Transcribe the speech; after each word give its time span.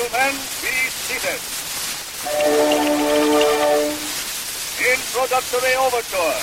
gentlemen, 0.00 0.32
be 0.62 0.72
seated. 0.88 1.40
Introductory 4.80 5.74
overture. 5.76 6.36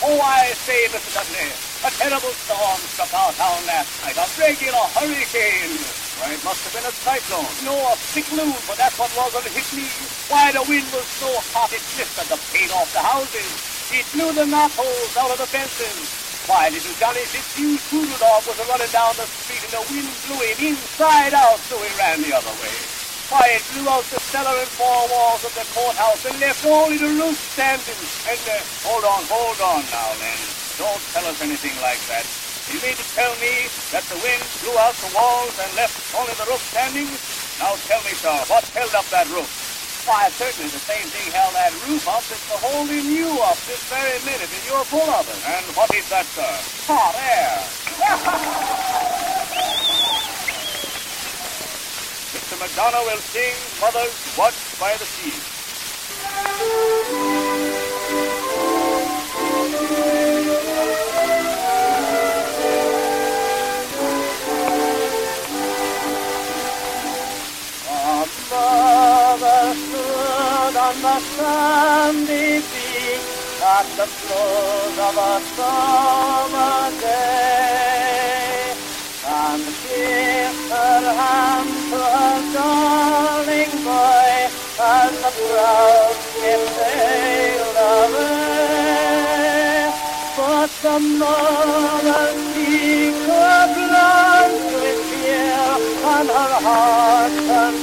Oh, 0.00 0.20
I 0.20 0.52
say, 0.52 0.88
Mr. 0.88 1.14
Dudley, 1.14 1.67
a 1.88 1.90
terrible 2.04 2.36
storm 2.44 2.80
struck 2.92 3.08
our 3.16 3.32
town 3.32 3.56
last 3.64 3.88
night. 4.04 4.20
A 4.20 4.26
regular 4.36 4.84
hurricane. 4.92 5.72
Why, 6.20 6.36
it 6.36 6.42
must 6.44 6.60
have 6.68 6.74
been 6.76 6.84
a 6.84 6.92
cyclone. 6.92 7.48
No, 7.64 7.72
a 7.72 7.96
cyclone, 7.96 8.60
but 8.68 8.76
that's 8.76 8.92
what 9.00 9.08
was 9.16 9.32
when 9.32 9.48
it 9.48 9.56
hit 9.56 9.68
me. 9.72 9.88
Why, 10.28 10.52
the 10.52 10.60
wind 10.68 10.84
was 10.92 11.08
so 11.16 11.32
hot 11.56 11.72
it 11.72 11.80
lifted 11.96 12.28
the 12.28 12.36
paint 12.52 12.68
off 12.76 12.92
the 12.92 13.00
houses. 13.00 13.48
It 13.88 14.04
blew 14.12 14.36
the 14.36 14.44
knotholes 14.44 15.16
out 15.16 15.32
of 15.32 15.40
the 15.40 15.48
fences. 15.48 16.12
Why, 16.44 16.68
little 16.68 16.92
Johnny 17.00 17.24
Fitzhugh's 17.24 17.80
poodle 17.88 18.20
dog 18.20 18.44
was 18.44 18.60
running 18.68 18.92
down 18.92 19.16
the 19.16 19.24
street 19.24 19.64
and 19.64 19.72
the 19.72 19.84
wind 19.88 20.12
blew 20.28 20.40
him 20.44 20.76
inside 20.76 21.32
out, 21.32 21.56
so 21.72 21.80
he 21.80 21.88
ran 21.96 22.20
the 22.20 22.36
other 22.36 22.52
way. 22.60 22.76
Why, 23.32 23.56
it 23.56 23.64
blew 23.72 23.88
out 23.88 24.04
the 24.12 24.20
cellar 24.28 24.60
and 24.60 24.72
four 24.76 25.08
walls 25.08 25.40
of 25.40 25.56
the 25.56 25.64
courthouse 25.72 26.20
and 26.28 26.36
left 26.36 26.68
only 26.68 27.00
the 27.00 27.16
roof 27.16 27.36
standing. 27.56 27.96
And, 28.28 28.40
uh, 28.44 28.60
hold 28.84 29.08
on, 29.08 29.24
hold 29.24 29.56
on 29.64 29.80
now, 29.88 30.12
Len. 30.20 30.57
Don't 30.78 31.02
tell 31.10 31.26
us 31.26 31.42
anything 31.42 31.74
like 31.82 31.98
that. 32.06 32.22
You 32.70 32.78
mean 32.78 32.94
to 32.94 33.06
tell 33.18 33.34
me 33.42 33.66
that 33.90 34.06
the 34.06 34.14
wind 34.22 34.38
blew 34.62 34.78
out 34.78 34.94
the 35.02 35.10
walls 35.10 35.50
and 35.58 35.66
left 35.74 35.98
only 36.14 36.30
the 36.38 36.46
roof 36.46 36.62
standing? 36.70 37.10
Now 37.58 37.74
tell 37.90 37.98
me, 38.06 38.14
sir, 38.14 38.30
what 38.46 38.62
held 38.70 38.94
up 38.94 39.02
that 39.10 39.26
roof? 39.34 39.50
Why, 40.06 40.30
certainly 40.30 40.70
the 40.70 40.78
same 40.78 41.02
thing 41.10 41.34
held 41.34 41.50
that 41.58 41.74
roof 41.82 42.06
up 42.06 42.22
that's 42.30 42.46
holding 42.62 43.10
you 43.10 43.26
up 43.42 43.58
this 43.66 43.82
very 43.90 44.22
minute, 44.22 44.46
and 44.46 44.64
you're 44.70 44.86
full 44.86 45.10
of 45.10 45.26
it. 45.26 45.40
And 45.50 45.66
what 45.74 45.90
is 45.90 46.06
that, 46.14 46.30
sir? 46.30 46.46
Hot 46.86 47.18
air. 47.26 47.58
Mr. 52.38 52.54
McDonough 52.54 53.02
will 53.02 53.18
sing 53.34 53.50
Mother's 53.82 54.14
Watch 54.38 54.54
by 54.78 54.94
the 54.94 55.10
Sea. 55.10 55.57
On 70.88 70.96
the 71.02 71.18
sandy 71.36 72.48
beach 72.70 73.28
at 73.60 73.86
the 73.98 74.06
close 74.20 74.98
of 75.08 75.16
a 75.18 75.34
summer 75.56 76.82
day, 77.00 78.72
and 79.26 79.64
kissed 79.82 80.68
her 80.72 81.04
hand 81.20 81.72
to 81.90 81.98
her 82.16 82.38
darling 82.54 83.74
boy 83.84 84.32
as 84.80 85.12
the 85.24 85.30
proud 85.44 86.16
ship 86.32 86.62
sailed 86.78 87.78
away. 87.98 89.12
But 90.38 90.70
the 90.84 90.96
mother 91.20 92.26
cheek 92.54 93.16
her 93.28 93.62
blank 93.76 94.56
with 94.80 95.00
fear, 95.10 95.68
and 96.14 96.28
her 96.36 96.54
heart 96.64 97.32
turned 97.46 97.82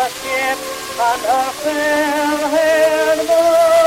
the 0.00 0.08
ship 0.08 0.58
and 0.98 1.22
her 1.28 1.50
fair-haired 1.62 3.26
boy, 3.28 3.79